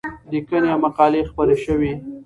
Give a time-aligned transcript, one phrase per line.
[0.31, 1.91] لیکنې او مقالې خپرې شوې.